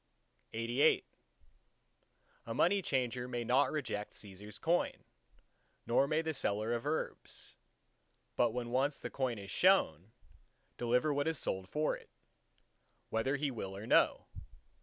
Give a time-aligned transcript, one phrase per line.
[0.55, 1.03] LXXXIX
[2.47, 5.03] A money changer may not reject Cæsar's coin,
[5.85, 7.55] nor may the seller of herbs,
[8.35, 10.11] but must when once the coin is shown,
[10.79, 12.09] deliver what is sold for it,
[13.11, 14.25] whether he will or no.